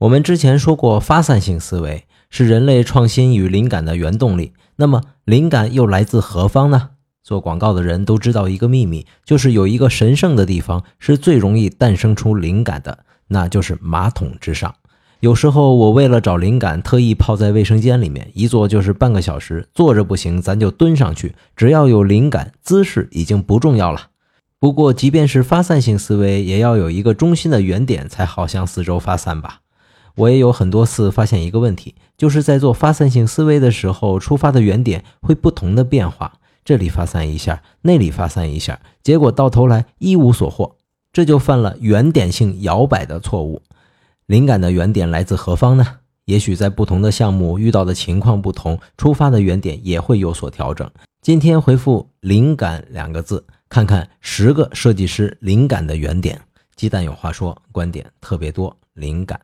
[0.00, 4.54] 我们之前说过，发散性思维是人类创新与灵感的原动力。
[4.76, 6.92] 那么，灵感又来自何方呢？
[7.22, 14.74] 做广告的人都知道一个秘密，就是有一个神圣的地方是最容易诞生出灵感的，那就是马桶之上。
[15.20, 19.68] 有时候我为了找灵感，特意泡在卫生间里面，一坐就是半个小时。
[19.74, 24.06] 坐着不行，咱就蹲上去，只要有灵感，姿势已经不重要了。
[24.58, 29.60] 不过，即便是发散性思维，也要有一个中心的原点，才好向四周发散吧。
[30.16, 40.76] 我也有很多次发现一个问题，就是在做发散性思维的时候，出发的原点会不同的变化，这里发散一下，那里发散一下，结果到头来一无所获，
[41.12, 43.62] 这就犯了原点性摇摆的错误。
[44.26, 45.86] 灵感的原点来自何方呢？
[46.26, 50.88] 也许在不同的项目遇到的情况不同，出发的原点也会有所调整。
[51.22, 56.40] 今天回复“灵感”两个字，看看十个设计师灵感的原点。
[56.76, 59.40] 鸡蛋有话说，观点特别多，灵感。